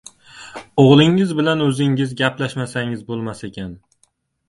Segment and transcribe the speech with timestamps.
[0.83, 3.73] Oʻgʻlingiz bilan oʻzingiz gaplashmasangiz boʻlmas ekan.